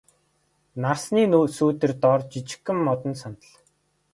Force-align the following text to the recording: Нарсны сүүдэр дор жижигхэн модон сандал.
Нарсны 0.81 1.21
сүүдэр 1.55 1.91
дор 2.03 2.19
жижигхэн 2.31 2.77
модон 2.85 3.13
сандал. 3.21 3.53